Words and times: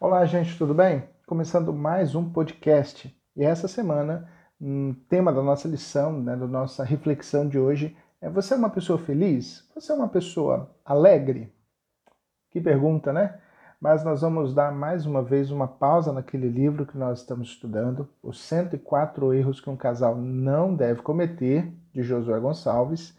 Olá, 0.00 0.26
gente, 0.26 0.58
tudo 0.58 0.74
bem? 0.74 1.04
Começando 1.24 1.72
mais 1.72 2.16
um 2.16 2.28
podcast. 2.28 3.16
E 3.36 3.44
essa 3.44 3.68
semana, 3.68 4.28
o 4.60 4.66
um 4.66 4.94
tema 5.08 5.32
da 5.32 5.40
nossa 5.40 5.68
lição, 5.68 6.20
né, 6.20 6.36
da 6.36 6.48
nossa 6.48 6.82
reflexão 6.84 7.48
de 7.48 7.58
hoje 7.58 7.96
é: 8.20 8.28
Você 8.28 8.54
é 8.54 8.56
uma 8.56 8.68
pessoa 8.68 8.98
feliz? 8.98 9.66
Você 9.72 9.92
é 9.92 9.94
uma 9.94 10.08
pessoa 10.08 10.76
alegre? 10.84 11.54
Que 12.50 12.60
pergunta, 12.60 13.12
né? 13.12 13.40
Mas 13.80 14.04
nós 14.04 14.20
vamos 14.20 14.52
dar 14.52 14.72
mais 14.72 15.06
uma 15.06 15.22
vez 15.22 15.50
uma 15.52 15.68
pausa 15.68 16.12
naquele 16.12 16.48
livro 16.48 16.84
que 16.84 16.98
nós 16.98 17.20
estamos 17.20 17.50
estudando, 17.50 18.08
Os 18.22 18.40
104 18.40 19.32
Erros 19.32 19.60
que 19.60 19.70
um 19.70 19.76
Casal 19.76 20.16
Não 20.16 20.74
Deve 20.74 21.02
Cometer, 21.02 21.72
de 21.92 22.02
Josué 22.02 22.38
Gonçalves. 22.40 23.16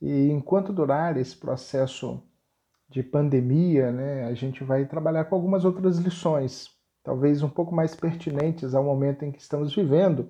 E 0.00 0.30
enquanto 0.30 0.74
durar 0.74 1.16
esse 1.16 1.34
processo 1.34 2.22
de 2.88 3.02
pandemia, 3.02 3.90
né, 3.90 4.24
a 4.24 4.34
gente 4.34 4.62
vai 4.62 4.84
trabalhar 4.86 5.24
com 5.24 5.34
algumas 5.34 5.64
outras 5.64 5.98
lições, 5.98 6.70
talvez 7.02 7.42
um 7.42 7.48
pouco 7.48 7.74
mais 7.74 7.94
pertinentes 7.94 8.74
ao 8.74 8.84
momento 8.84 9.24
em 9.24 9.32
que 9.32 9.40
estamos 9.40 9.74
vivendo. 9.74 10.28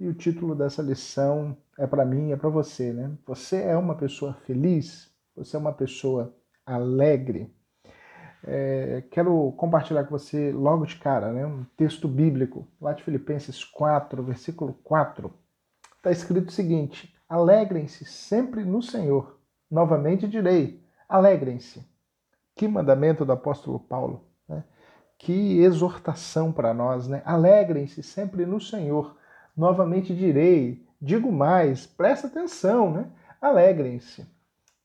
E 0.00 0.08
o 0.08 0.14
título 0.14 0.54
dessa 0.54 0.82
lição 0.82 1.56
é 1.78 1.86
para 1.86 2.04
mim, 2.04 2.32
é 2.32 2.36
para 2.36 2.48
você, 2.48 2.92
né? 2.92 3.12
Você 3.26 3.62
é 3.62 3.76
uma 3.76 3.94
pessoa 3.94 4.34
feliz? 4.34 5.12
Você 5.36 5.56
é 5.56 5.58
uma 5.58 5.72
pessoa 5.72 6.34
alegre? 6.66 7.54
É, 8.44 9.04
quero 9.10 9.52
compartilhar 9.52 10.02
com 10.04 10.10
você 10.10 10.50
logo 10.50 10.84
de 10.84 10.96
cara, 10.96 11.32
né, 11.32 11.46
um 11.46 11.64
texto 11.76 12.08
bíblico, 12.08 12.66
lá 12.80 12.92
de 12.92 13.04
Filipenses 13.04 13.64
4, 13.64 14.22
versículo 14.24 14.74
4. 14.82 15.32
Está 15.98 16.10
escrito 16.10 16.48
o 16.48 16.52
seguinte: 16.52 17.14
Alegrem-se 17.28 18.04
sempre 18.04 18.64
no 18.64 18.82
Senhor. 18.82 19.38
Novamente 19.70 20.28
direi: 20.28 20.84
alegrem-se. 21.08 21.91
Que 22.54 22.68
mandamento 22.68 23.24
do 23.24 23.32
apóstolo 23.32 23.78
Paulo, 23.80 24.24
né? 24.48 24.64
que 25.18 25.60
exortação 25.60 26.52
para 26.52 26.74
nós, 26.74 27.06
né? 27.08 27.22
Alegrem-se 27.24 28.02
sempre 28.02 28.44
no 28.44 28.60
Senhor. 28.60 29.16
Novamente 29.56 30.14
direi, 30.14 30.84
digo 31.00 31.30
mais, 31.30 31.86
presta 31.86 32.26
atenção, 32.26 32.92
né? 32.92 33.06
Alegrem-se. 33.40 34.26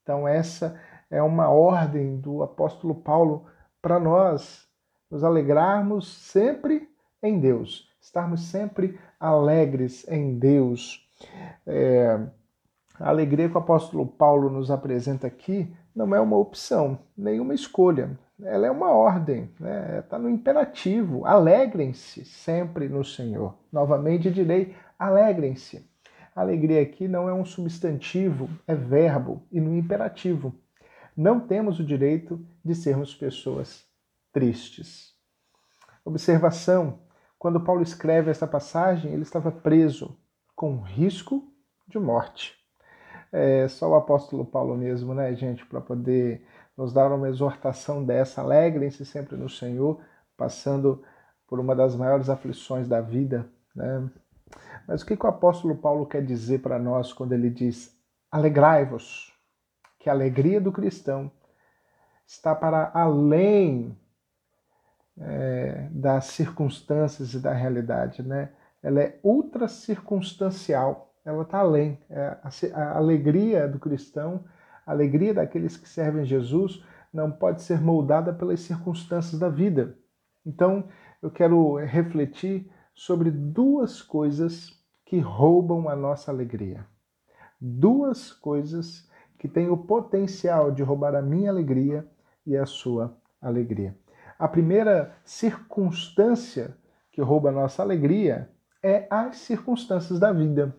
Então, 0.03 0.28
essa 0.28 0.80
é 1.09 1.22
uma 1.22 1.50
ordem 1.50 2.19
do 2.19 2.44
apóstolo 2.44 2.95
Paulo 2.95 3.45
para 3.81 4.00
nós 4.00 4.67
nos 5.09 5.23
alegrarmos 5.23 6.08
sempre 6.08 6.89
em 7.22 7.39
Deus, 7.39 7.89
estarmos 8.00 8.41
sempre 8.41 9.00
alegres 9.19 10.08
em 10.08 10.38
Deus. 10.38 11.08
É, 11.66 12.19
a 13.00 13.09
alegria 13.09 13.50
que 13.50 13.56
o 13.56 13.59
apóstolo 13.59 14.06
Paulo 14.06 14.50
nos 14.50 14.69
apresenta 14.69 15.28
aqui 15.28 15.73
não 15.98 16.14
é 16.14 16.20
uma 16.22 16.38
opção, 16.38 17.00
nenhuma 17.17 17.56
escolha. 17.56 18.20
Ela 18.44 18.67
é 18.67 18.72
uma 18.72 18.92
ordem, 18.92 19.45
está 19.45 19.66
né? 19.66 20.02
Tá 20.03 20.20
no 20.20 20.30
imperativo. 20.30 21.26
Alegrem-se 21.26 22.23
sempre 22.23 22.88
no 22.88 23.03
Senhor. 23.03 23.56
Novamente 23.73 24.30
direi: 24.30 24.75
alegrem-se. 25.00 25.90
Alegria 26.36 26.84
aqui 26.84 27.08
não 27.08 27.28
é 27.28 27.34
um 27.34 27.44
substantivo, 27.44 28.48
é 28.68 28.75
verbo 28.75 29.42
e 29.52 29.59
no 29.59 29.75
imperativo. 29.75 30.53
Não 31.16 31.40
temos 31.40 31.80
o 31.80 31.84
direito 31.84 32.45
de 32.64 32.75
sermos 32.75 33.16
pessoas 33.16 33.84
tristes. 34.31 35.16
Observação: 36.06 37.00
quando 37.40 37.64
Paulo 37.64 37.81
escreve 37.81 38.30
esta 38.30 38.45
passagem, 38.45 39.12
ele 39.12 39.23
estava 39.23 39.52
preso 39.52 40.16
com 40.56 40.80
risco 40.80 41.52
de 41.88 41.98
morte. 41.98 42.56
É 43.31 43.67
só 43.67 43.89
o 43.89 43.95
apóstolo 43.95 44.45
Paulo 44.45 44.75
mesmo, 44.75 45.14
né, 45.14 45.33
gente, 45.36 45.66
para 45.66 45.81
poder 45.81 46.45
nos 46.78 46.94
dar 46.94 47.11
uma 47.11 47.28
exortação 47.28 48.03
dessa. 48.03 48.42
Alegrem-se 48.42 49.06
sempre 49.06 49.36
no 49.36 49.50
Senhor, 49.50 50.00
passando 50.38 51.03
por 51.47 51.59
uma 51.59 51.75
das 51.75 51.95
maiores 51.95 52.30
aflições 52.30 52.88
da 52.88 53.02
vida, 53.02 53.50
né? 53.75 54.09
Mas 54.88 55.02
o 55.02 55.06
que, 55.06 55.17
que 55.17 55.25
o 55.25 55.30
apóstolo 55.30 55.75
Paulo 55.75 56.06
quer 56.06 56.23
dizer 56.23 56.59
para 56.61 56.80
nós 56.80 57.11
quando 57.11 57.34
ele 57.34 57.50
diz: 57.50 57.97
alegrai-vos? 58.31 59.34
Que 60.00 60.09
a 60.09 60.13
alegria 60.13 60.62
do 60.62 60.72
cristão 60.72 61.31
está 62.25 62.53
para 62.56 62.91
além 62.94 63.97
é, 65.18 65.88
das 65.91 66.25
circunstâncias 66.25 67.34
e 67.34 67.40
da 67.40 67.51
realidade, 67.51 68.22
né? 68.22 68.51
Ela 68.81 69.01
é 69.01 69.19
ultra 69.24 69.68
circunstancial 69.68 71.06
ela 71.27 71.43
está 71.43 71.59
além. 71.59 71.99
É, 72.09 72.38
a 72.73 72.97
alegria 72.97 73.67
do 73.67 73.77
cristão, 73.77 74.45
a 74.85 74.91
alegria 74.91 75.33
daqueles 75.33 75.75
que 75.75 75.88
servem 75.88 76.23
Jesus, 76.23 76.81
não 77.13 77.29
pode 77.29 77.61
ser 77.61 77.81
moldada 77.81 78.31
pelas 78.31 78.61
circunstâncias 78.61 79.38
da 79.38 79.49
vida. 79.49 79.97
Então, 80.45 80.88
eu 81.21 81.29
quero 81.29 81.75
refletir 81.75 82.71
sobre 82.95 83.29
duas 83.29 84.01
coisas 84.01 84.71
que 85.05 85.19
roubam 85.19 85.89
a 85.89 85.95
nossa 85.97 86.31
alegria. 86.31 86.88
Duas 87.59 88.31
coisas 88.31 89.09
que 89.38 89.49
têm 89.49 89.69
o 89.69 89.77
potencial 89.77 90.71
de 90.71 90.81
roubar 90.81 91.13
a 91.13 91.21
minha 91.21 91.51
alegria 91.51 92.07
e 92.45 92.55
a 92.55 92.65
sua 92.65 93.17
alegria. 93.41 93.97
A 94.39 94.47
primeira 94.47 95.13
circunstância 95.25 96.77
que 97.11 97.21
rouba 97.21 97.49
a 97.49 97.51
nossa 97.51 97.81
alegria 97.81 98.49
é 98.81 99.07
as 99.09 99.39
circunstâncias 99.39 100.19
da 100.19 100.31
vida 100.31 100.73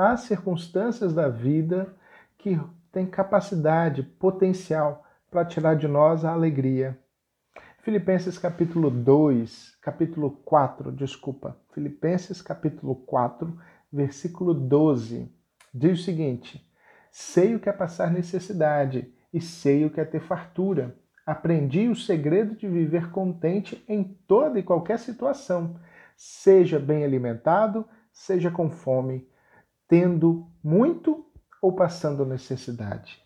há 0.00 0.16
circunstâncias 0.16 1.12
da 1.12 1.28
vida 1.28 1.94
que 2.38 2.58
têm 2.90 3.04
capacidade, 3.04 4.02
potencial 4.02 5.04
para 5.30 5.44
tirar 5.44 5.74
de 5.74 5.86
nós 5.86 6.24
a 6.24 6.32
alegria. 6.32 6.98
Filipenses 7.82 8.38
capítulo 8.38 8.90
2, 8.90 9.76
capítulo 9.82 10.30
4, 10.42 10.90
desculpa. 10.90 11.54
Filipenses 11.74 12.40
capítulo 12.40 12.94
4, 12.94 13.54
versículo 13.92 14.54
12, 14.54 15.30
diz 15.72 16.00
o 16.00 16.02
seguinte: 16.02 16.66
Sei 17.10 17.54
o 17.54 17.60
que 17.60 17.68
é 17.68 17.72
passar 17.72 18.10
necessidade 18.10 19.12
e 19.30 19.38
sei 19.38 19.84
o 19.84 19.90
que 19.90 20.00
é 20.00 20.04
ter 20.06 20.20
fartura. 20.20 20.96
Aprendi 21.26 21.88
o 21.88 21.94
segredo 21.94 22.56
de 22.56 22.66
viver 22.66 23.10
contente 23.10 23.84
em 23.86 24.02
toda 24.02 24.58
e 24.58 24.62
qualquer 24.62 24.98
situação, 24.98 25.76
seja 26.16 26.78
bem 26.78 27.04
alimentado, 27.04 27.86
seja 28.10 28.50
com 28.50 28.70
fome, 28.70 29.29
tendo 29.90 30.46
muito 30.62 31.26
ou 31.60 31.72
passando 31.72 32.24
necessidade. 32.24 33.20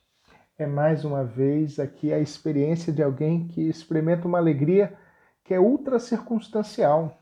É 0.57 0.67
mais 0.67 1.05
uma 1.05 1.23
vez 1.23 1.79
aqui 1.79 2.11
a 2.11 2.19
experiência 2.19 2.91
de 2.91 3.03
alguém 3.03 3.47
que 3.47 3.69
experimenta 3.69 4.27
uma 4.27 4.39
alegria 4.39 4.97
que 5.45 5.53
é 5.53 5.61
ultra 5.61 5.99
circunstancial, 5.99 7.21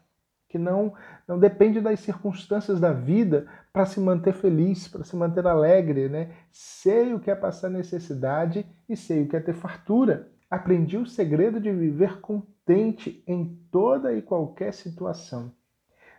que 0.49 0.59
não, 0.59 0.95
não 1.27 1.41
depende 1.41 1.81
das 1.81 1.99
circunstâncias 1.99 2.79
da 2.79 2.93
vida 2.93 3.49
para 3.73 3.85
se 3.85 3.99
manter 3.99 4.33
feliz, 4.33 4.87
para 4.87 5.03
se 5.03 5.17
manter 5.17 5.45
alegre, 5.45 6.09
né? 6.09 6.31
Sei 6.53 7.13
o 7.13 7.19
que 7.19 7.29
é 7.31 7.35
passar 7.35 7.69
necessidade 7.69 8.65
e 8.89 8.97
sei 8.97 9.25
o 9.25 9.29
que 9.29 9.35
é 9.35 9.41
ter 9.41 9.55
fartura. 9.55 10.31
Aprendi 10.49 10.97
o 10.97 11.07
segredo 11.07 11.59
de 11.59 11.73
viver 11.73 12.21
contente 12.21 13.25
em 13.27 13.59
toda 13.73 14.15
e 14.15 14.23
qualquer 14.23 14.73
situação. 14.73 15.53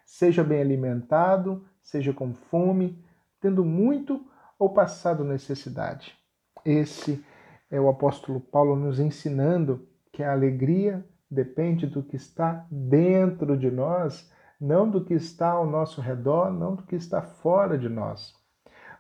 Seja 0.03 0.43
bem 0.43 0.59
alimentado, 0.59 1.65
seja 1.81 2.11
com 2.11 2.33
fome, 2.33 3.01
tendo 3.43 3.65
muito 3.65 4.25
ou 4.57 4.69
passado 4.69 5.25
necessidade. 5.25 6.17
Esse 6.63 7.21
é 7.69 7.77
o 7.77 7.89
apóstolo 7.89 8.39
Paulo 8.39 8.73
nos 8.77 9.01
ensinando 9.01 9.85
que 10.13 10.23
a 10.23 10.31
alegria 10.31 11.05
depende 11.29 11.85
do 11.85 12.01
que 12.01 12.15
está 12.15 12.65
dentro 12.71 13.57
de 13.57 13.69
nós, 13.69 14.31
não 14.61 14.89
do 14.89 15.03
que 15.03 15.13
está 15.13 15.49
ao 15.49 15.65
nosso 15.65 15.99
redor, 15.99 16.53
não 16.53 16.75
do 16.75 16.83
que 16.83 16.95
está 16.95 17.21
fora 17.21 17.77
de 17.77 17.89
nós. 17.89 18.33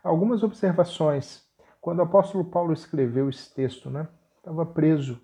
Algumas 0.03 0.43
observações. 0.43 1.41
Quando 1.79 1.99
o 1.99 2.03
apóstolo 2.03 2.43
Paulo 2.43 2.73
escreveu 2.73 3.29
esse 3.29 3.53
texto, 3.55 3.89
né, 3.89 4.09
estava 4.39 4.65
preso. 4.65 5.21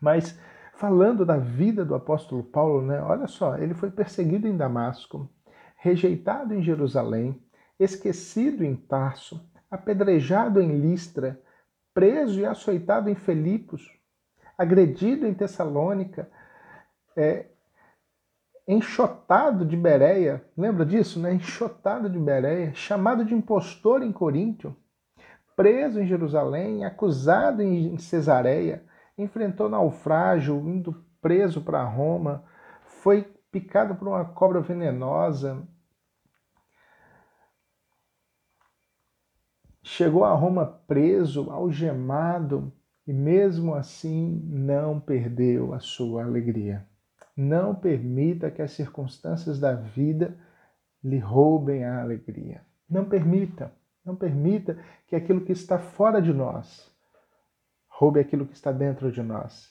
Mas 0.00 0.40
falando 0.72 1.26
da 1.26 1.36
vida 1.36 1.84
do 1.84 1.94
apóstolo 1.94 2.42
Paulo, 2.42 2.80
né, 2.80 2.98
olha 3.02 3.26
só, 3.26 3.58
ele 3.58 3.74
foi 3.74 3.90
perseguido 3.90 4.48
em 4.48 4.56
Damasco, 4.56 5.28
rejeitado 5.76 6.54
em 6.54 6.62
Jerusalém, 6.62 7.38
esquecido 7.82 8.64
em 8.64 8.74
Tarso, 8.76 9.44
apedrejado 9.70 10.60
em 10.60 10.78
Listra, 10.78 11.40
preso 11.94 12.40
e 12.40 12.46
açoitado 12.46 13.08
em 13.10 13.14
Filipos, 13.14 13.90
agredido 14.56 15.26
em 15.26 15.34
Tessalônica, 15.34 16.30
é, 17.16 17.46
enxotado 18.66 19.64
de 19.64 19.76
Bereia, 19.76 20.44
lembra 20.56 20.86
disso, 20.86 21.20
né? 21.20 21.34
Enxotado 21.34 22.08
de 22.08 22.18
Bereia, 22.18 22.72
chamado 22.74 23.24
de 23.24 23.34
impostor 23.34 24.02
em 24.02 24.12
Coríntio, 24.12 24.76
preso 25.56 26.00
em 26.00 26.06
Jerusalém, 26.06 26.84
acusado 26.84 27.62
em 27.62 27.98
Cesareia, 27.98 28.84
enfrentou 29.18 29.68
naufrágio, 29.68 30.56
indo 30.68 31.04
preso 31.20 31.60
para 31.60 31.84
Roma, 31.84 32.44
foi 32.84 33.22
picado 33.50 33.94
por 33.94 34.08
uma 34.08 34.24
cobra 34.24 34.60
venenosa, 34.60 35.62
chegou 39.92 40.24
a 40.24 40.32
Roma 40.32 40.64
preso, 40.64 41.50
algemado, 41.50 42.72
e 43.06 43.12
mesmo 43.12 43.74
assim 43.74 44.40
não 44.48 44.98
perdeu 44.98 45.74
a 45.74 45.80
sua 45.80 46.24
alegria. 46.24 46.86
Não 47.36 47.74
permita 47.74 48.50
que 48.50 48.62
as 48.62 48.72
circunstâncias 48.72 49.60
da 49.60 49.74
vida 49.74 50.38
lhe 51.04 51.18
roubem 51.18 51.84
a 51.84 52.00
alegria. 52.00 52.62
Não 52.88 53.04
permita, 53.04 53.72
não 54.04 54.16
permita 54.16 54.78
que 55.06 55.14
aquilo 55.14 55.44
que 55.44 55.52
está 55.52 55.78
fora 55.78 56.22
de 56.22 56.32
nós 56.32 56.90
roube 57.88 58.18
aquilo 58.18 58.46
que 58.46 58.54
está 58.54 58.72
dentro 58.72 59.12
de 59.12 59.22
nós, 59.22 59.68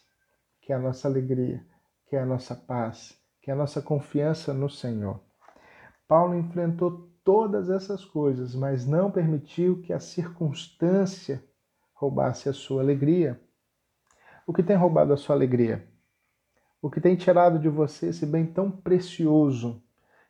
que 0.62 0.72
é 0.72 0.76
a 0.76 0.80
nossa 0.80 1.08
alegria, 1.08 1.66
que 2.06 2.16
é 2.16 2.20
a 2.20 2.26
nossa 2.26 2.54
paz, 2.54 3.20
que 3.42 3.50
é 3.50 3.54
a 3.54 3.58
nossa 3.58 3.82
confiança 3.82 4.54
no 4.54 4.70
Senhor. 4.70 5.20
Paulo 6.08 6.36
enfrentou 6.36 7.11
todas 7.24 7.70
essas 7.70 8.04
coisas, 8.04 8.56
mas 8.56 8.86
não 8.86 9.12
permitiu 9.12 9.82
que 9.82 9.94
a 9.94 10.00
circunstância 10.00 11.44
roubasse 11.94 12.50
a 12.50 12.54
sua 12.54 12.82
alegria. 12.82 13.40
O 14.46 14.54
que 14.54 14.64
tem 14.64 14.76
roubado 14.76 15.14
a 15.14 15.18
sua 15.18 15.36
alegria? 15.36 15.88
O 16.82 16.90
que 16.90 17.00
tem 17.00 17.16
tirado 17.16 17.60
de 17.60 17.70
você 17.70 18.08
esse 18.08 18.26
bem 18.26 18.46
tão 18.46 18.72
precioso, 18.72 19.84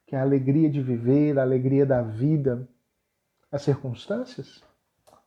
que 0.06 0.16
é 0.16 0.20
a 0.20 0.24
alegria 0.24 0.70
de 0.70 0.82
viver, 0.82 1.40
a 1.40 1.44
alegria 1.44 1.86
da 1.86 2.02
vida? 2.02 2.68
As 3.50 3.62
circunstâncias? 3.62 4.62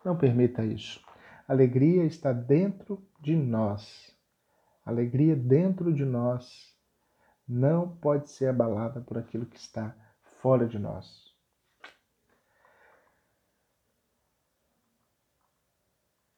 Não 0.04 0.16
permita 0.16 0.62
isso. 0.64 1.00
A 1.48 1.52
alegria 1.52 2.04
está 2.04 2.32
dentro 2.32 3.02
de 3.20 3.34
nós. 3.34 4.14
A 4.84 4.90
alegria 4.90 5.34
dentro 5.34 5.92
de 5.92 6.04
nós 6.04 6.74
não 7.48 7.88
pode 7.88 8.28
ser 8.30 8.48
abalada 8.48 9.00
por 9.00 9.16
aquilo 9.16 9.46
que 9.46 9.58
está 9.58 9.96
fora 10.42 10.66
de 10.66 10.78
nós. 10.78 11.33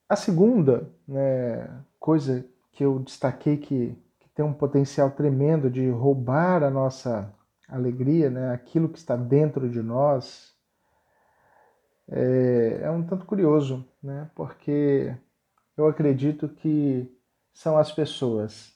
A 0.09 0.15
segunda 0.15 0.89
né, 1.05 1.83
coisa 1.99 2.45
que 2.71 2.85
eu 2.85 2.99
destaquei 2.99 3.57
que, 3.57 3.97
que, 4.19 4.29
tem 4.29 4.45
um 4.45 4.53
potencial 4.53 5.11
tremendo 5.11 5.69
de 5.69 5.89
roubar 5.89 6.63
a 6.63 6.69
nossa 6.69 7.33
alegria, 7.67 8.29
né, 8.29 8.53
aquilo 8.53 8.87
que 8.87 8.97
está 8.97 9.17
dentro 9.17 9.69
de 9.69 9.81
nós, 9.81 10.55
é, 12.09 12.79
é 12.83 12.89
um 12.89 13.03
tanto 13.03 13.25
curioso, 13.25 13.85
né, 14.01 14.29
porque 14.33 15.13
eu 15.75 15.87
acredito 15.87 16.47
que 16.47 17.13
são 17.51 17.77
as 17.77 17.91
pessoas. 17.91 18.73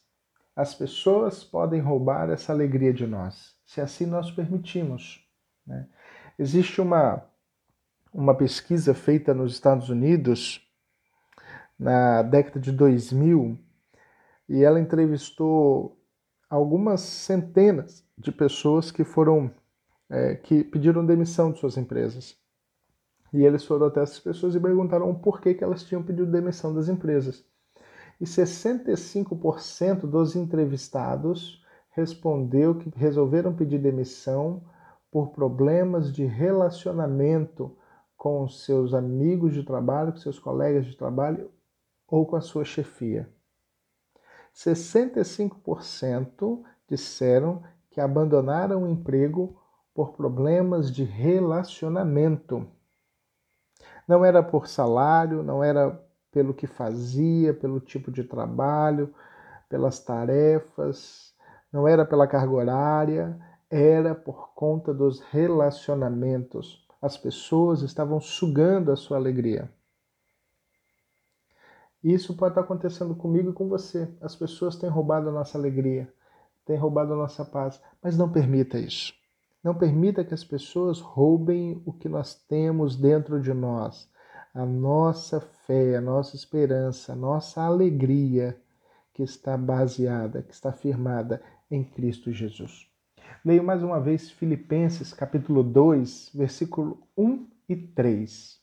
As 0.54 0.76
pessoas 0.76 1.46
podem 1.46 1.80
roubar 1.80 2.30
essa 2.30 2.52
alegria 2.52 2.94
de 2.94 3.08
nós, 3.08 3.56
se 3.66 3.80
assim 3.80 4.06
nós 4.06 4.30
permitimos. 4.30 5.26
Né? 5.66 5.88
Existe 6.38 6.82
uma, 6.82 7.24
uma 8.14 8.36
pesquisa 8.36 8.94
feita 8.94 9.34
nos 9.34 9.54
Estados 9.54 9.88
Unidos 9.88 10.68
na 11.82 12.22
década 12.22 12.60
de 12.60 12.72
2000 12.72 13.58
e 14.48 14.64
ela 14.64 14.80
entrevistou 14.80 16.00
algumas 16.48 17.02
centenas 17.02 18.06
de 18.16 18.32
pessoas 18.32 18.92
que 18.92 19.04
foram 19.04 19.50
é, 20.08 20.36
que 20.36 20.64
pediram 20.64 21.04
demissão 21.04 21.52
de 21.52 21.60
suas 21.60 21.78
empresas. 21.78 22.38
E 23.34 23.44
eles 23.44 23.66
foram 23.66 23.88
até 23.88 24.02
essas 24.02 24.20
pessoas 24.20 24.54
e 24.54 24.60
perguntaram 24.60 25.16
por 25.16 25.42
que, 25.42 25.56
que 25.56 25.64
elas 25.64 25.84
tinham 25.84 26.04
pedido 26.04 26.30
demissão 26.30 26.72
das 26.72 26.88
empresas. 26.88 27.44
E 28.20 28.26
65% 28.26 30.02
dos 30.02 30.36
entrevistados 30.36 31.66
respondeu 31.92 32.76
que 32.76 32.92
resolveram 32.96 33.56
pedir 33.56 33.80
demissão 33.80 34.62
por 35.10 35.30
problemas 35.30 36.14
de 36.14 36.26
relacionamento 36.26 37.76
com 38.16 38.48
seus 38.48 38.94
amigos 38.94 39.54
de 39.54 39.64
trabalho, 39.64 40.12
com 40.12 40.20
seus 40.20 40.38
colegas 40.38 40.86
de 40.86 40.96
trabalho 40.96 41.50
ou 42.12 42.26
com 42.26 42.36
a 42.36 42.42
sua 42.42 42.66
chefia. 42.66 43.30
65% 44.54 46.62
disseram 46.88 47.64
que 47.90 48.02
abandonaram 48.02 48.84
o 48.84 48.88
emprego 48.88 49.58
por 49.94 50.12
problemas 50.12 50.92
de 50.92 51.06
relacionamento. 51.06 52.68
Não 54.08 54.26
era 54.26 54.44
por 54.44 54.68
salário, 54.68 55.42
não 55.42 55.64
era 55.64 55.98
pelo 56.32 56.54
que 56.54 56.68
fazia, 56.68 57.54
pelo 57.54 57.80
tipo 57.80 58.12
de 58.12 58.26
trabalho, 58.26 59.14
pelas 59.70 60.00
tarefas, 60.00 61.34
não 61.72 61.88
era 61.88 62.06
pela 62.06 62.28
carga 62.28 62.52
horária, 62.52 63.40
era 63.70 64.14
por 64.14 64.54
conta 64.54 64.94
dos 64.94 65.22
relacionamentos. 65.22 66.86
As 67.02 67.16
pessoas 67.18 67.82
estavam 67.82 68.20
sugando 68.20 68.92
a 68.92 68.98
sua 68.98 69.16
alegria. 69.18 69.72
Isso 72.04 72.36
pode 72.36 72.52
estar 72.52 72.62
acontecendo 72.62 73.16
comigo 73.16 73.52
e 73.52 73.54
com 73.54 73.68
você. 73.68 74.12
As 74.20 74.36
pessoas 74.36 74.76
têm 74.76 74.90
roubado 74.90 75.30
a 75.30 75.32
nossa 75.32 75.58
alegria, 75.58 76.12
têm 76.66 76.76
roubado 76.76 77.14
a 77.14 77.18
nossa 77.18 77.46
paz, 77.46 77.82
mas 78.02 78.18
não 78.18 78.32
permita 78.32 78.80
isso. 78.80 79.14
Não 79.64 79.76
permita 79.76 80.24
que 80.24 80.34
as 80.34 80.44
pessoas 80.44 81.00
roubem 81.00 81.82
o 81.86 81.94
que 81.94 82.10
nós 82.10 82.34
temos 82.34 82.96
dentro 82.96 83.40
de 83.40 83.54
nós, 83.54 84.10
a 84.54 84.66
nossa 84.66 85.40
fé, 85.40 85.96
a 85.96 86.02
nossa 86.02 86.36
esperança, 86.36 87.14
a 87.14 87.16
nossa 87.16 87.62
alegria 87.62 88.60
que 89.14 89.22
está 89.22 89.56
baseada, 89.56 90.42
que 90.42 90.54
está 90.54 90.72
firmada 90.72 91.42
em 91.70 91.84
Cristo 91.84 92.32
Jesus. 92.32 92.88
Leio 93.46 93.64
mais 93.64 93.84
uma 93.84 94.00
vez 94.00 94.32
Filipenses 94.32 95.14
capítulo 95.14 95.64
2, 95.64 96.32
versículo 96.34 97.08
1 97.16 97.48
e 97.70 97.76
3. 97.76 98.60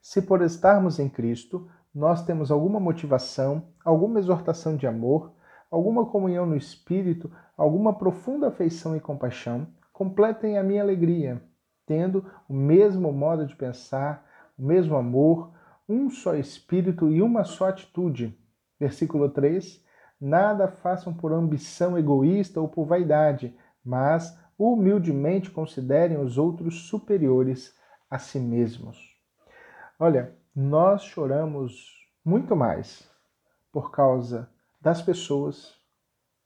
Se 0.00 0.22
por 0.22 0.42
estarmos 0.42 0.98
em 0.98 1.08
Cristo, 1.08 1.68
nós 1.94 2.24
temos 2.24 2.50
alguma 2.50 2.80
motivação, 2.80 3.62
alguma 3.84 4.18
exortação 4.18 4.76
de 4.76 4.86
amor, 4.86 5.32
alguma 5.70 6.06
comunhão 6.06 6.44
no 6.44 6.56
espírito, 6.56 7.30
alguma 7.56 7.96
profunda 7.96 8.48
afeição 8.48 8.96
e 8.96 9.00
compaixão, 9.00 9.66
completem 9.92 10.58
a 10.58 10.62
minha 10.62 10.82
alegria, 10.82 11.40
tendo 11.86 12.28
o 12.48 12.54
mesmo 12.54 13.12
modo 13.12 13.46
de 13.46 13.54
pensar, 13.54 14.26
o 14.58 14.62
mesmo 14.62 14.96
amor, 14.96 15.52
um 15.88 16.10
só 16.10 16.34
espírito 16.34 17.08
e 17.08 17.22
uma 17.22 17.44
só 17.44 17.68
atitude. 17.68 18.36
Versículo 18.80 19.28
3: 19.28 19.84
Nada 20.20 20.66
façam 20.66 21.14
por 21.14 21.32
ambição 21.32 21.96
egoísta 21.96 22.60
ou 22.60 22.68
por 22.68 22.86
vaidade, 22.86 23.56
mas 23.84 24.36
humildemente 24.58 25.50
considerem 25.50 26.18
os 26.18 26.38
outros 26.38 26.88
superiores 26.88 27.74
a 28.10 28.18
si 28.18 28.38
mesmos. 28.38 28.98
Olha, 29.98 30.34
nós 30.54 31.02
choramos 31.02 31.92
muito 32.24 32.54
mais 32.54 33.10
por 33.72 33.90
causa 33.90 34.48
das 34.80 35.02
pessoas 35.02 35.74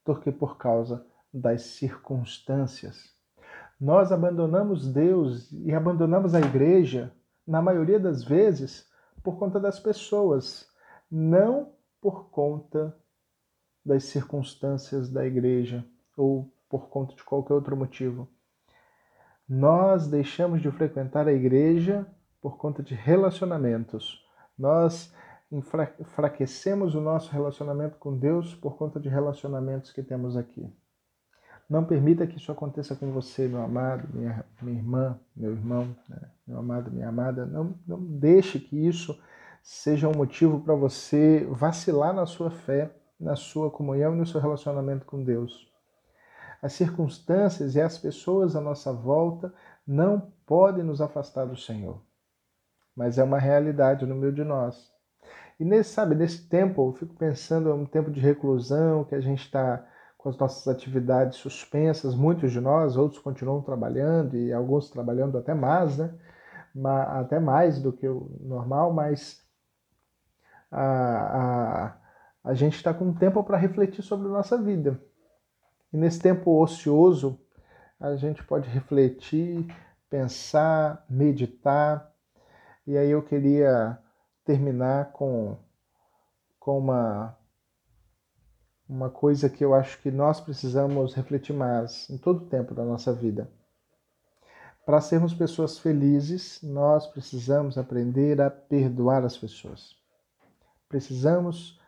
do 0.05 0.19
que 0.19 0.33
por 0.33 0.57
causa 0.57 1.05
das 1.33 1.63
circunstâncias. 1.63 3.15
Nós 3.79 4.11
abandonamos 4.11 4.91
Deus 4.91 5.53
e 5.53 5.75
abandonamos 5.75 6.35
a 6.35 6.41
igreja, 6.41 7.13
na 7.47 7.61
maioria 7.61 8.01
das 8.01 8.25
vezes, 8.25 8.89
por 9.23 9.39
conta 9.39 9.61
das 9.61 9.79
pessoas, 9.79 10.67
não 11.11 11.75
por 12.01 12.31
conta 12.31 12.97
das 13.85 14.05
circunstâncias 14.05 15.11
da 15.11 15.27
igreja 15.27 15.85
ou 16.17 16.51
por 16.69 16.89
conta 16.89 17.15
de 17.15 17.23
qualquer 17.23 17.55
outro 17.55 17.77
motivo. 17.77 18.27
Nós 19.47 20.09
deixamos 20.09 20.63
de 20.63 20.71
frequentar 20.71 21.29
a 21.29 21.33
igreja 21.33 22.07
por 22.41 22.57
conta 22.57 22.83
de 22.83 22.95
relacionamentos. 22.95 24.25
Nós 24.59 25.13
enfraquecemos 25.51 26.95
o 26.95 27.01
nosso 27.01 27.31
relacionamento 27.31 27.97
com 27.99 28.17
Deus 28.17 28.55
por 28.55 28.77
conta 28.77 29.01
de 29.01 29.09
relacionamentos 29.09 29.93
que 29.93 30.03
temos 30.03 30.37
aqui. 30.37 30.71
Não 31.69 31.85
permita 31.85 32.27
que 32.27 32.39
isso 32.39 32.51
aconteça 32.51 32.97
com 32.97 33.13
você, 33.13 33.47
meu 33.47 33.63
amado, 33.63 34.09
minha, 34.13 34.45
minha 34.63 34.79
irmã, 34.79 35.21
meu 35.37 35.53
irmão, 35.53 35.95
né? 36.09 36.31
meu 36.47 36.59
amado, 36.59 36.91
minha 36.91 37.09
amada. 37.09 37.45
Não, 37.45 37.75
não 37.87 37.99
deixe 38.01 38.59
que 38.59 38.77
isso 38.77 39.19
seja 39.63 40.09
um 40.09 40.17
motivo 40.17 40.61
para 40.61 40.75
você 40.75 41.47
vacilar 41.51 42.15
na 42.15 42.25
sua 42.25 42.51
fé, 42.51 42.91
na 43.21 43.37
sua 43.37 43.71
comunhão 43.71 44.15
e 44.15 44.19
no 44.19 44.27
seu 44.27 44.41
relacionamento 44.41 45.05
com 45.05 45.23
Deus. 45.23 45.71
As 46.63 46.73
circunstâncias 46.73 47.75
e 47.75 47.81
as 47.81 47.99
pessoas 47.99 48.57
à 48.57 48.61
nossa 48.61 48.93
volta 48.93 49.53
não 49.87 50.33
podem 50.47 50.83
nos 50.83 51.01
afastar 51.01 51.47
do 51.47 51.57
Senhor 51.57 52.01
mas 52.99 53.17
é 53.17 53.23
uma 53.23 53.39
realidade 53.39 54.05
no 54.05 54.17
meio 54.17 54.33
de 54.33 54.43
nós. 54.43 54.93
E 55.61 55.65
nesse, 55.65 55.91
sabe, 55.91 56.17
nesse 56.17 56.49
tempo, 56.49 56.89
eu 56.89 56.93
fico 56.95 57.15
pensando, 57.15 57.71
é 57.71 57.75
um 57.75 57.87
tempo 57.87 58.11
de 58.11 58.19
reclusão, 58.19 59.05
que 59.05 59.15
a 59.15 59.21
gente 59.21 59.45
está 59.45 59.87
com 60.17 60.29
as 60.29 60.37
nossas 60.37 60.67
atividades 60.67 61.39
suspensas, 61.39 62.17
muitos 62.17 62.51
de 62.51 62.61
nós, 62.61 62.97
outros 62.97 63.23
continuam 63.23 63.63
trabalhando 63.63 64.37
e 64.37 64.53
alguns 64.53 64.91
trabalhando 64.91 65.39
até 65.39 65.55
mais, 65.55 65.97
né? 65.97 66.13
Até 67.07 67.39
mais 67.39 67.81
do 67.81 67.93
que 67.93 68.09
o 68.09 68.37
normal, 68.41 68.93
mas 68.93 69.47
a, 70.69 71.93
a, 72.43 72.51
a 72.51 72.55
gente 72.55 72.75
está 72.75 72.93
com 72.93 73.15
tempo 73.15 73.45
para 73.45 73.57
refletir 73.57 74.03
sobre 74.03 74.27
a 74.27 74.33
nossa 74.33 74.61
vida. 74.61 75.01
E 75.93 75.97
nesse 75.97 76.19
tempo 76.19 76.61
ocioso, 76.61 77.39
a 78.01 78.17
gente 78.17 78.43
pode 78.43 78.69
refletir, 78.69 79.73
pensar, 80.11 81.05
meditar, 81.09 82.13
e 82.89 82.97
aí 82.97 83.11
eu 83.11 83.23
queria 83.23 83.99
terminar 84.47 85.13
com 85.13 85.59
com 86.59 86.79
uma 86.79 87.39
uma 88.89 89.11
coisa 89.11 89.51
que 89.51 89.63
eu 89.63 89.75
acho 89.75 90.01
que 90.01 90.11
nós 90.11 90.41
precisamos 90.41 91.13
refletir 91.13 91.53
mais 91.53 92.09
em 92.09 92.17
todo 92.17 92.45
o 92.45 92.49
tempo 92.49 92.75
da 92.75 92.83
nossa 92.83 93.13
vida. 93.13 93.53
Para 94.87 95.03
sermos 95.03 95.35
pessoas 95.35 95.79
felizes, 95.79 96.63
nós 96.63 97.07
precisamos 97.07 97.77
aprender 97.77 98.41
a 98.41 98.51
perdoar 98.51 99.23
as 99.23 99.37
pessoas. 99.37 99.95
Precisamos 100.89 101.79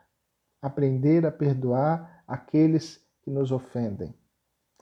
aprender 0.61 1.25
a 1.25 1.31
perdoar 1.31 2.23
aqueles 2.27 3.03
que 3.23 3.31
nos 3.31 3.51
ofendem, 3.51 4.13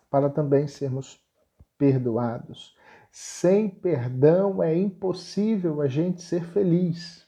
para 0.09 0.29
também 0.29 0.67
sermos 0.67 1.17
perdoados. 1.77 2.77
Sem 3.11 3.69
perdão 3.69 4.61
é 4.61 4.75
impossível 4.75 5.81
a 5.81 5.87
gente 5.87 6.21
ser 6.21 6.43
feliz. 6.45 7.27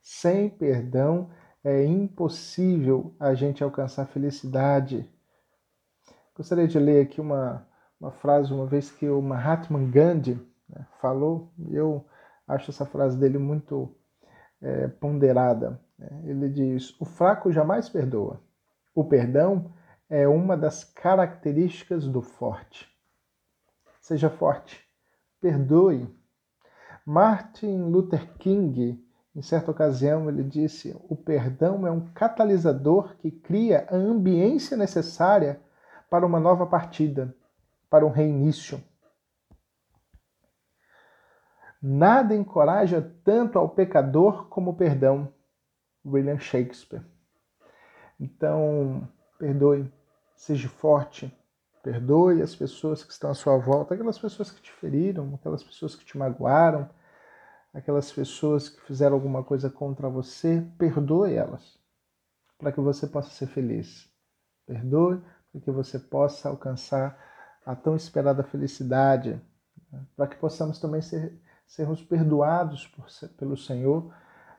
Sem 0.00 0.48
perdão 0.48 1.30
é 1.62 1.84
impossível 1.84 3.14
a 3.18 3.34
gente 3.34 3.62
alcançar 3.62 4.06
felicidade. 4.06 5.08
Gostaria 6.34 6.66
de 6.66 6.78
ler 6.78 7.04
aqui 7.04 7.20
uma, 7.20 7.66
uma 8.00 8.10
frase, 8.10 8.52
uma 8.52 8.66
vez 8.66 8.90
que 8.90 9.08
o 9.08 9.20
Mahatma 9.20 9.78
Gandhi 9.78 10.40
né, 10.68 10.86
falou, 11.00 11.52
eu 11.70 12.04
acho 12.46 12.70
essa 12.70 12.86
frase 12.86 13.18
dele 13.18 13.38
muito 13.38 13.94
é, 14.60 14.88
ponderada. 14.88 15.80
Né? 15.98 16.22
Ele 16.24 16.48
diz: 16.48 16.98
O 17.00 17.04
fraco 17.04 17.52
jamais 17.52 17.88
perdoa. 17.88 18.40
O 18.94 19.04
perdão 19.04 19.72
é 20.08 20.26
uma 20.26 20.56
das 20.56 20.82
características 20.82 22.06
do 22.06 22.22
forte. 22.22 22.89
Seja 24.10 24.28
forte, 24.28 24.84
perdoe. 25.40 26.12
Martin 27.06 27.90
Luther 27.92 28.36
King 28.38 29.00
em 29.36 29.40
certa 29.40 29.70
ocasião, 29.70 30.28
ele 30.28 30.42
disse: 30.42 31.00
o 31.08 31.14
perdão 31.14 31.86
é 31.86 31.92
um 31.92 32.12
catalisador 32.12 33.16
que 33.18 33.30
cria 33.30 33.86
a 33.88 33.94
ambiência 33.94 34.76
necessária 34.76 35.60
para 36.10 36.26
uma 36.26 36.40
nova 36.40 36.66
partida, 36.66 37.32
para 37.88 38.04
um 38.04 38.10
reinício. 38.10 38.82
Nada 41.80 42.34
encoraja 42.34 43.14
tanto 43.22 43.60
ao 43.60 43.68
pecador 43.68 44.48
como 44.48 44.72
o 44.72 44.76
perdão. 44.76 45.32
William 46.04 46.40
Shakespeare. 46.40 47.04
Então, 48.18 49.08
perdoe, 49.38 49.88
seja 50.34 50.68
forte, 50.68 51.32
perdoe 51.82 52.42
as 52.42 52.54
pessoas 52.54 53.02
que 53.02 53.12
estão 53.12 53.30
à 53.30 53.34
sua 53.34 53.56
volta, 53.56 53.94
aquelas 53.94 54.18
pessoas 54.18 54.50
que 54.50 54.60
te 54.60 54.72
feriram, 54.72 55.34
aquelas 55.34 55.62
pessoas 55.62 55.94
que 55.94 56.04
te 56.04 56.16
magoaram 56.18 56.88
aquelas 57.72 58.12
pessoas 58.12 58.68
que 58.68 58.80
fizeram 58.82 59.14
alguma 59.14 59.42
coisa 59.44 59.70
contra 59.70 60.08
você, 60.08 60.66
perdoe 60.76 61.34
elas, 61.34 61.78
para 62.58 62.72
que 62.72 62.80
você 62.80 63.06
possa 63.06 63.30
ser 63.30 63.46
feliz. 63.46 64.08
Perdoe 64.66 65.22
para 65.52 65.60
que 65.60 65.70
você 65.70 65.98
possa 65.98 66.48
alcançar 66.48 67.18
a 67.64 67.74
tão 67.74 67.94
esperada 67.94 68.42
felicidade, 68.42 69.40
né? 69.92 70.04
para 70.16 70.26
que 70.26 70.36
possamos 70.36 70.78
também 70.78 71.00
ser, 71.00 71.40
sermos 71.66 72.02
perdoados 72.02 72.86
por, 72.88 73.06
pelo 73.36 73.56
Senhor, 73.56 74.12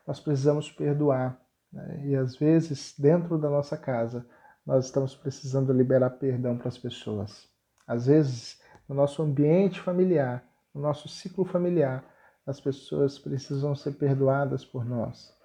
nós 0.05 0.19
precisamos 0.19 0.71
perdoar. 0.71 1.39
Né? 1.71 2.07
E 2.07 2.15
às 2.15 2.35
vezes, 2.35 2.95
dentro 2.97 3.37
da 3.37 3.49
nossa 3.49 3.77
casa, 3.77 4.25
nós 4.65 4.85
estamos 4.85 5.15
precisando 5.15 5.73
liberar 5.73 6.11
perdão 6.11 6.57
para 6.57 6.67
as 6.67 6.77
pessoas. 6.77 7.49
Às 7.87 8.05
vezes, 8.05 8.61
no 8.87 8.95
nosso 8.95 9.21
ambiente 9.21 9.79
familiar, 9.79 10.43
no 10.73 10.81
nosso 10.81 11.09
ciclo 11.09 11.43
familiar, 11.43 12.03
as 12.45 12.59
pessoas 12.59 13.19
precisam 13.19 13.75
ser 13.75 13.93
perdoadas 13.93 14.63
por 14.65 14.85
nós. 14.85 15.35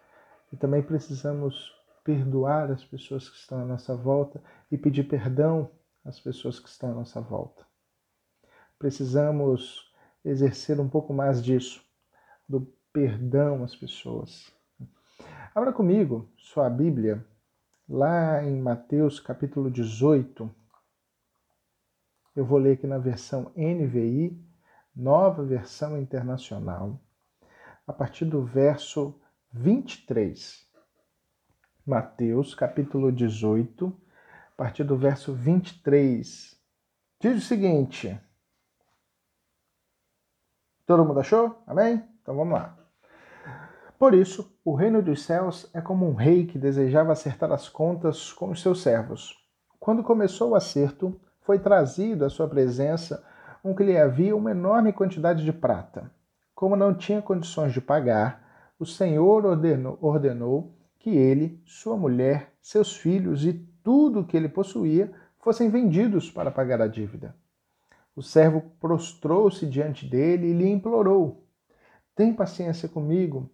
E 0.52 0.56
também 0.56 0.82
precisamos 0.82 1.74
perdoar 2.04 2.70
as 2.70 2.84
pessoas 2.84 3.28
que 3.28 3.36
estão 3.36 3.60
à 3.60 3.64
nossa 3.64 3.96
volta 3.96 4.42
e 4.70 4.78
pedir 4.78 5.04
perdão 5.04 5.70
às 6.04 6.20
pessoas 6.20 6.60
que 6.60 6.68
estão 6.68 6.92
à 6.92 6.94
nossa 6.94 7.20
volta. 7.20 7.66
Precisamos 8.78 9.92
exercer 10.24 10.78
um 10.78 10.88
pouco 10.88 11.12
mais 11.12 11.42
disso, 11.42 11.82
do 12.48 12.60
perdão 12.92 13.64
às 13.64 13.74
pessoas. 13.74 14.52
Abra 15.54 15.72
comigo 15.72 16.28
sua 16.36 16.68
Bíblia, 16.68 17.24
lá 17.88 18.42
em 18.42 18.60
Mateus 18.60 19.20
capítulo 19.20 19.70
18. 19.70 20.52
Eu 22.34 22.44
vou 22.44 22.58
ler 22.58 22.72
aqui 22.72 22.86
na 22.86 22.98
versão 22.98 23.52
NVI 23.56 24.44
Nova 24.94 25.44
Versão 25.44 25.96
Internacional, 25.98 27.00
a 27.86 27.92
partir 27.92 28.24
do 28.24 28.44
verso 28.44 29.20
23. 29.52 30.66
Mateus, 31.86 32.54
capítulo 32.54 33.12
18, 33.12 33.86
a 34.52 34.56
partir 34.56 34.84
do 34.84 34.96
verso 34.96 35.32
23. 35.32 36.60
Diz 37.20 37.36
o 37.36 37.46
seguinte: 37.46 38.18
Todo 40.86 41.04
mundo 41.04 41.20
achou? 41.20 41.62
Amém? 41.66 42.02
Então 42.22 42.34
vamos 42.34 42.54
lá. 42.54 42.75
Por 43.98 44.12
isso, 44.12 44.54
o 44.62 44.74
reino 44.74 45.00
dos 45.00 45.22
céus 45.24 45.70
é 45.72 45.80
como 45.80 46.06
um 46.06 46.12
rei 46.12 46.44
que 46.44 46.58
desejava 46.58 47.12
acertar 47.12 47.50
as 47.50 47.66
contas 47.66 48.30
com 48.30 48.50
os 48.50 48.60
seus 48.60 48.82
servos. 48.82 49.34
Quando 49.80 50.02
começou 50.02 50.50
o 50.50 50.54
acerto, 50.54 51.18
foi 51.40 51.58
trazido 51.58 52.24
à 52.24 52.28
sua 52.28 52.46
presença 52.46 53.24
com 53.62 53.74
que 53.74 53.82
lhe 53.82 53.96
havia 53.96 54.36
uma 54.36 54.50
enorme 54.50 54.92
quantidade 54.92 55.44
de 55.44 55.52
prata. 55.52 56.10
Como 56.54 56.76
não 56.76 56.92
tinha 56.92 57.22
condições 57.22 57.72
de 57.72 57.80
pagar, 57.80 58.74
o 58.78 58.84
Senhor 58.84 59.46
ordenou, 59.46 59.98
ordenou 60.02 60.74
que 60.98 61.10
ele, 61.10 61.62
sua 61.64 61.96
mulher, 61.96 62.52
seus 62.60 62.96
filhos 62.96 63.46
e 63.46 63.54
tudo 63.82 64.20
o 64.20 64.26
que 64.26 64.36
ele 64.36 64.48
possuía 64.48 65.10
fossem 65.38 65.70
vendidos 65.70 66.30
para 66.30 66.50
pagar 66.50 66.82
a 66.82 66.86
dívida. 66.86 67.34
O 68.14 68.22
servo 68.22 68.60
prostrou-se 68.78 69.64
diante 69.66 70.04
dele 70.06 70.48
e 70.48 70.52
lhe 70.52 70.68
implorou: 70.68 71.46
Tem 72.14 72.34
paciência 72.34 72.88
comigo, 72.88 73.50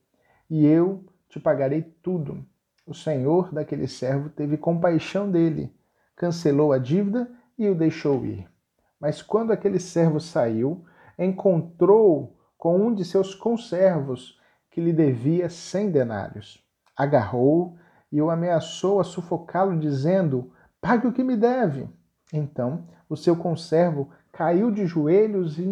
e 0.53 0.67
eu 0.67 1.03
te 1.31 1.41
pagarei 1.41 1.81
tudo. 2.03 2.45
O 2.87 2.93
senhor 2.93 3.51
daquele 3.55 3.89
servo 3.89 4.29
teve 4.29 4.59
compaixão 4.59 5.31
dele, 5.31 5.75
cancelou 6.15 6.75
a 6.75 6.79
dívida 6.79 7.27
e 7.57 7.67
o 7.71 7.75
deixou 7.75 8.23
ir. 8.27 8.47
Mas 9.01 9.23
quando 9.23 9.51
aquele 9.51 9.81
servo 9.81 10.21
saiu, 10.21 10.85
encontrou 11.19 12.37
com 12.59 12.77
um 12.77 12.95
de 12.95 13.03
seus 13.03 13.35
conservos 13.35 14.39
que 14.71 14.79
lhe 14.79 14.93
devia 14.93 15.49
cem 15.49 15.91
denários. 15.91 16.63
Agarrou 16.95 17.79
e 18.13 18.21
o 18.21 18.29
ameaçou 18.29 19.01
a 19.01 19.05
sufocá-lo, 19.05 19.79
dizendo: 19.79 20.53
Pague 20.83 21.07
o 21.07 21.15
que 21.15 21.25
me 21.25 21.35
deve. 21.35 21.89
Então 22.31 22.87
o 23.09 23.17
seu 23.17 23.37
conservo 23.37 24.11
caiu 24.31 24.71
de 24.71 24.85
joelhos 24.85 25.59
e 25.59 25.65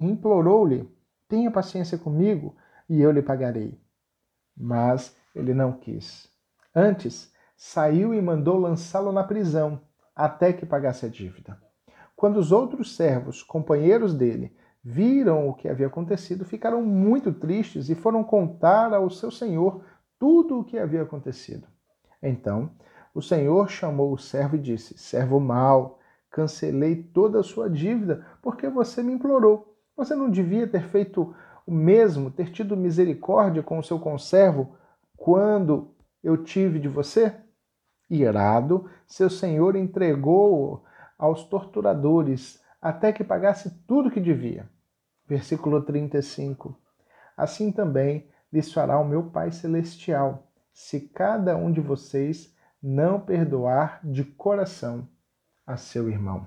implorou-lhe: 0.00 0.92
Tenha 1.28 1.48
paciência 1.48 1.96
comigo 1.96 2.56
e 2.88 3.00
eu 3.00 3.12
lhe 3.12 3.22
pagarei. 3.22 3.85
Mas 4.56 5.14
ele 5.34 5.52
não 5.52 5.72
quis. 5.72 6.28
Antes, 6.74 7.32
saiu 7.56 8.14
e 8.14 8.20
mandou 8.20 8.58
lançá-lo 8.58 9.12
na 9.12 9.24
prisão, 9.24 9.80
até 10.14 10.52
que 10.52 10.64
pagasse 10.64 11.04
a 11.04 11.08
dívida. 11.08 11.60
Quando 12.14 12.38
os 12.38 12.50
outros 12.50 12.96
servos, 12.96 13.42
companheiros 13.42 14.14
dele, 14.14 14.56
viram 14.82 15.48
o 15.48 15.54
que 15.54 15.68
havia 15.68 15.88
acontecido, 15.88 16.44
ficaram 16.44 16.80
muito 16.80 17.32
tristes 17.32 17.90
e 17.90 17.94
foram 17.94 18.24
contar 18.24 18.94
ao 18.94 19.10
seu 19.10 19.30
senhor 19.30 19.82
tudo 20.18 20.60
o 20.60 20.64
que 20.64 20.78
havia 20.78 21.02
acontecido. 21.02 21.66
Então, 22.22 22.70
o 23.14 23.20
senhor 23.20 23.68
chamou 23.68 24.12
o 24.12 24.18
servo 24.18 24.56
e 24.56 24.60
disse: 24.60 24.96
Servo 24.96 25.40
mau, 25.40 25.98
cancelei 26.30 27.02
toda 27.02 27.40
a 27.40 27.42
sua 27.42 27.68
dívida 27.68 28.24
porque 28.40 28.68
você 28.68 29.02
me 29.02 29.12
implorou. 29.12 29.76
Você 29.96 30.14
não 30.14 30.30
devia 30.30 30.66
ter 30.66 30.82
feito 30.88 31.34
o 31.66 31.74
mesmo, 31.74 32.30
ter 32.30 32.52
tido 32.52 32.76
misericórdia 32.76 33.62
com 33.62 33.78
o 33.78 33.82
seu 33.82 33.98
conservo 33.98 34.76
quando 35.16 35.94
eu 36.22 36.44
tive 36.44 36.78
de 36.78 36.88
você? 36.88 37.34
Irado, 38.08 38.88
seu 39.06 39.28
senhor 39.28 39.74
entregou 39.74 40.84
aos 41.18 41.44
torturadores 41.44 42.62
até 42.80 43.12
que 43.12 43.24
pagasse 43.24 43.70
tudo 43.86 44.10
que 44.10 44.20
devia. 44.20 44.68
Versículo 45.26 45.82
35. 45.82 46.78
Assim 47.36 47.72
também 47.72 48.28
lhes 48.52 48.72
fará 48.72 48.98
o 48.98 49.04
meu 49.04 49.24
Pai 49.24 49.50
Celestial, 49.50 50.46
se 50.72 51.00
cada 51.00 51.56
um 51.56 51.72
de 51.72 51.80
vocês 51.80 52.54
não 52.80 53.18
perdoar 53.18 54.00
de 54.04 54.24
coração 54.24 55.08
a 55.66 55.76
seu 55.76 56.08
irmão. 56.08 56.46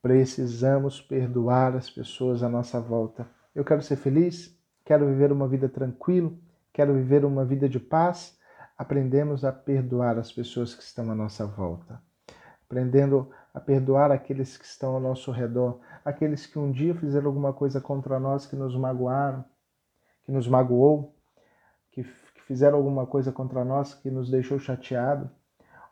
Precisamos 0.00 1.00
perdoar 1.00 1.76
as 1.76 1.90
pessoas 1.90 2.42
à 2.42 2.48
nossa 2.48 2.80
volta. 2.80 3.26
Eu 3.54 3.64
quero 3.64 3.82
ser 3.82 3.96
feliz, 3.96 4.56
quero 4.84 5.06
viver 5.06 5.32
uma 5.32 5.48
vida 5.48 5.68
tranquila, 5.68 6.32
quero 6.72 6.94
viver 6.94 7.24
uma 7.24 7.44
vida 7.44 7.68
de 7.68 7.80
paz 7.80 8.38
aprendemos 8.78 9.44
a 9.44 9.52
perdoar 9.52 10.16
as 10.18 10.30
pessoas 10.30 10.72
que 10.72 10.82
estão 10.84 11.10
à 11.10 11.14
nossa 11.14 11.44
volta, 11.44 12.00
aprendendo 12.64 13.28
a 13.52 13.58
perdoar 13.58 14.12
aqueles 14.12 14.56
que 14.56 14.64
estão 14.64 14.94
ao 14.94 15.00
nosso 15.00 15.32
redor, 15.32 15.80
aqueles 16.04 16.46
que 16.46 16.60
um 16.60 16.70
dia 16.70 16.94
fizeram 16.94 17.26
alguma 17.26 17.52
coisa 17.52 17.80
contra 17.80 18.20
nós 18.20 18.46
que 18.46 18.54
nos 18.54 18.76
magoaram, 18.76 19.44
que 20.24 20.30
nos 20.30 20.46
magoou, 20.46 21.12
que, 21.90 22.04
que 22.04 22.42
fizeram 22.42 22.78
alguma 22.78 23.04
coisa 23.04 23.32
contra 23.32 23.64
nós 23.64 23.94
que 23.94 24.10
nos 24.12 24.30
deixou 24.30 24.60
chateado. 24.60 25.28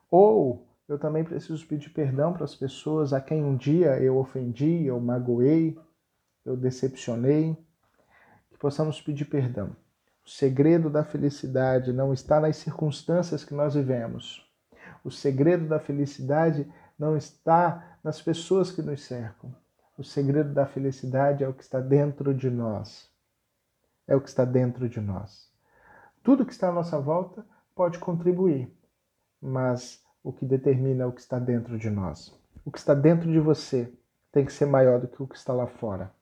Ou 0.08 0.65
eu 0.88 0.98
também 0.98 1.24
preciso 1.24 1.66
pedir 1.66 1.90
perdão 1.90 2.32
para 2.32 2.44
as 2.44 2.54
pessoas 2.54 3.12
a 3.12 3.20
quem 3.20 3.42
um 3.42 3.56
dia 3.56 3.98
eu 4.00 4.16
ofendi, 4.16 4.84
eu 4.84 5.00
magoei, 5.00 5.76
eu 6.44 6.56
decepcionei. 6.56 7.56
Que 8.50 8.58
possamos 8.58 9.00
pedir 9.00 9.24
perdão. 9.24 9.76
O 10.24 10.30
segredo 10.30 10.88
da 10.88 11.04
felicidade 11.04 11.92
não 11.92 12.12
está 12.12 12.40
nas 12.40 12.56
circunstâncias 12.56 13.44
que 13.44 13.54
nós 13.54 13.74
vivemos. 13.74 14.44
O 15.04 15.10
segredo 15.10 15.66
da 15.68 15.78
felicidade 15.78 16.70
não 16.98 17.16
está 17.16 17.98
nas 18.02 18.22
pessoas 18.22 18.70
que 18.70 18.82
nos 18.82 19.04
cercam. 19.04 19.54
O 19.98 20.04
segredo 20.04 20.52
da 20.52 20.66
felicidade 20.66 21.42
é 21.42 21.48
o 21.48 21.54
que 21.54 21.62
está 21.62 21.80
dentro 21.80 22.34
de 22.34 22.50
nós. 22.50 23.10
É 24.06 24.14
o 24.14 24.20
que 24.20 24.28
está 24.28 24.44
dentro 24.44 24.88
de 24.88 25.00
nós. 25.00 25.50
Tudo 26.22 26.44
que 26.46 26.52
está 26.52 26.68
à 26.68 26.72
nossa 26.72 27.00
volta 27.00 27.46
pode 27.74 27.98
contribuir, 27.98 28.72
mas 29.40 30.05
o 30.26 30.32
que 30.32 30.44
determina 30.44 31.06
o 31.06 31.12
que 31.12 31.20
está 31.20 31.38
dentro 31.38 31.78
de 31.78 31.88
nós. 31.88 32.36
O 32.64 32.72
que 32.72 32.78
está 32.78 32.94
dentro 32.94 33.30
de 33.30 33.38
você 33.38 33.92
tem 34.32 34.44
que 34.44 34.52
ser 34.52 34.66
maior 34.66 35.00
do 35.00 35.06
que 35.06 35.22
o 35.22 35.26
que 35.28 35.36
está 35.36 35.52
lá 35.52 35.68
fora. 35.68 36.12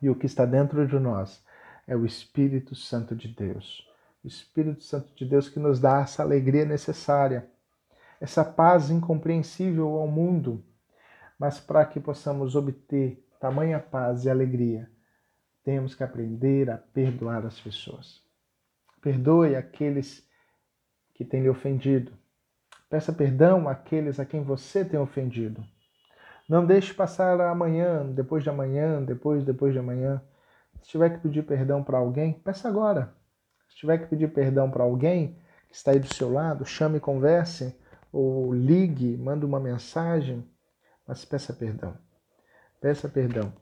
E 0.00 0.08
o 0.08 0.14
que 0.14 0.24
está 0.24 0.46
dentro 0.46 0.86
de 0.86 0.96
nós 1.00 1.44
é 1.84 1.96
o 1.96 2.06
Espírito 2.06 2.76
Santo 2.76 3.16
de 3.16 3.26
Deus. 3.26 3.84
O 4.22 4.28
Espírito 4.28 4.84
Santo 4.84 5.12
de 5.16 5.24
Deus 5.24 5.48
que 5.48 5.58
nos 5.58 5.80
dá 5.80 6.02
essa 6.02 6.22
alegria 6.22 6.64
necessária, 6.64 7.50
essa 8.20 8.44
paz 8.44 8.88
incompreensível 8.88 9.96
ao 9.96 10.06
mundo. 10.06 10.64
Mas 11.36 11.58
para 11.58 11.84
que 11.84 11.98
possamos 11.98 12.54
obter 12.54 13.26
tamanha 13.40 13.80
paz 13.80 14.26
e 14.26 14.30
alegria, 14.30 14.88
temos 15.64 15.92
que 15.92 16.04
aprender 16.04 16.70
a 16.70 16.78
perdoar 16.78 17.44
as 17.44 17.58
pessoas. 17.58 18.22
Perdoe 19.02 19.56
aqueles 19.56 20.24
que 21.14 21.24
têm 21.24 21.42
lhe 21.42 21.48
ofendido. 21.48 22.12
Peça 22.88 23.12
perdão 23.12 23.68
àqueles 23.68 24.18
a 24.18 24.24
quem 24.24 24.42
você 24.42 24.84
tem 24.84 24.98
ofendido. 24.98 25.64
Não 26.48 26.64
deixe 26.64 26.94
passar 26.94 27.38
amanhã, 27.40 28.06
depois 28.06 28.42
de 28.42 28.48
amanhã, 28.48 29.02
depois, 29.02 29.44
depois 29.44 29.72
de 29.72 29.78
amanhã. 29.78 30.22
Se 30.82 30.90
tiver 30.90 31.10
que 31.10 31.18
pedir 31.18 31.42
perdão 31.42 31.82
para 31.84 31.98
alguém, 31.98 32.32
peça 32.32 32.68
agora. 32.68 33.14
Se 33.68 33.76
tiver 33.76 33.98
que 33.98 34.06
pedir 34.06 34.32
perdão 34.32 34.70
para 34.70 34.84
alguém 34.84 35.36
que 35.68 35.74
está 35.74 35.90
aí 35.90 35.98
do 35.98 36.12
seu 36.14 36.32
lado, 36.32 36.64
chame 36.64 36.96
e 36.96 37.00
converse, 37.00 37.78
ou 38.10 38.54
ligue, 38.54 39.16
manda 39.18 39.44
uma 39.44 39.60
mensagem, 39.60 40.48
mas 41.06 41.24
peça 41.24 41.52
perdão. 41.52 41.94
Peça 42.80 43.08
perdão 43.08 43.52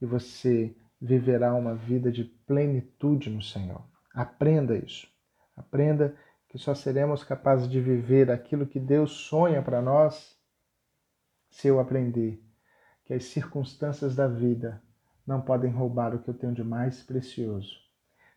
e 0.00 0.06
você 0.06 0.74
viverá 1.00 1.54
uma 1.54 1.74
vida 1.74 2.10
de 2.10 2.24
plenitude 2.24 3.30
no 3.30 3.42
Senhor. 3.42 3.82
Aprenda 4.14 4.76
isso. 4.76 5.06
Aprenda 5.56 6.14
que 6.54 6.58
só 6.60 6.72
seremos 6.72 7.24
capazes 7.24 7.68
de 7.68 7.80
viver 7.80 8.30
aquilo 8.30 8.64
que 8.64 8.78
Deus 8.78 9.10
sonha 9.10 9.60
para 9.60 9.82
nós 9.82 10.38
se 11.50 11.66
eu 11.66 11.80
aprender 11.80 12.40
que 13.04 13.12
as 13.12 13.24
circunstâncias 13.24 14.14
da 14.14 14.28
vida 14.28 14.80
não 15.26 15.40
podem 15.40 15.72
roubar 15.72 16.14
o 16.14 16.20
que 16.20 16.30
eu 16.30 16.34
tenho 16.34 16.54
de 16.54 16.62
mais 16.62 17.02
precioso. 17.02 17.74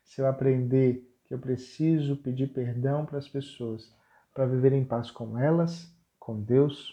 Se 0.02 0.20
eu 0.20 0.26
aprender 0.26 1.08
que 1.26 1.32
eu 1.32 1.38
preciso 1.38 2.16
pedir 2.16 2.48
perdão 2.48 3.06
para 3.06 3.18
as 3.18 3.28
pessoas 3.28 3.94
para 4.34 4.46
viver 4.46 4.72
em 4.72 4.84
paz 4.84 5.12
com 5.12 5.38
elas, 5.38 5.88
com 6.18 6.42
Deus 6.42 6.92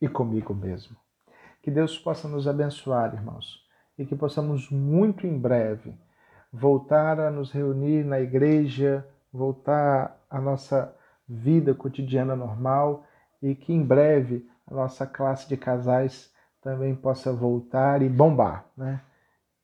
e 0.00 0.08
comigo 0.08 0.52
mesmo. 0.52 0.96
Que 1.62 1.70
Deus 1.70 1.96
possa 1.96 2.26
nos 2.26 2.48
abençoar, 2.48 3.14
irmãos, 3.14 3.64
e 3.96 4.04
que 4.04 4.16
possamos 4.16 4.68
muito 4.72 5.24
em 5.24 5.38
breve 5.38 5.96
voltar 6.52 7.20
a 7.20 7.30
nos 7.30 7.52
reunir 7.52 8.02
na 8.04 8.18
igreja, 8.18 9.06
voltar 9.32 10.20
à 10.28 10.40
nossa 10.40 10.94
vida 11.28 11.74
cotidiana 11.74 12.36
normal 12.36 13.04
e 13.40 13.54
que 13.54 13.72
em 13.72 13.82
breve 13.82 14.46
a 14.66 14.74
nossa 14.74 15.06
classe 15.06 15.48
de 15.48 15.56
casais 15.56 16.32
também 16.60 16.94
possa 16.94 17.32
voltar 17.32 18.02
e 18.02 18.08
bombar, 18.08 18.66
né? 18.76 19.02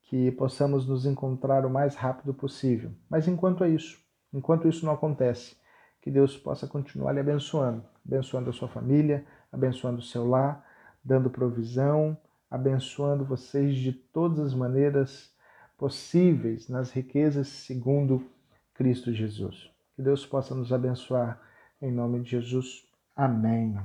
Que 0.03 0.31
possamos 0.31 0.87
nos 0.87 1.05
encontrar 1.05 1.65
o 1.65 1.69
mais 1.69 1.95
rápido 1.95 2.33
possível. 2.33 2.91
Mas 3.09 3.27
enquanto 3.27 3.63
é 3.63 3.69
isso, 3.69 3.99
enquanto 4.33 4.67
isso 4.67 4.85
não 4.85 4.93
acontece, 4.93 5.55
que 6.01 6.09
Deus 6.09 6.35
possa 6.35 6.67
continuar 6.67 7.13
lhe 7.13 7.19
abençoando, 7.19 7.83
abençoando 8.05 8.49
a 8.49 8.53
sua 8.53 8.67
família, 8.67 9.25
abençoando 9.51 9.99
o 9.99 10.03
seu 10.03 10.27
lar, 10.27 10.65
dando 11.03 11.29
provisão, 11.29 12.17
abençoando 12.49 13.23
vocês 13.23 13.75
de 13.75 13.93
todas 13.93 14.39
as 14.39 14.53
maneiras 14.53 15.31
possíveis 15.77 16.67
nas 16.67 16.91
riquezas 16.91 17.47
segundo 17.47 18.25
Cristo 18.79 19.11
Jesus. 19.11 19.69
Que 19.93 20.01
Deus 20.01 20.25
possa 20.25 20.55
nos 20.55 20.71
abençoar 20.71 21.37
em 21.81 21.91
nome 21.91 22.21
de 22.21 22.29
Jesus. 22.29 22.87
Amém. 23.13 23.77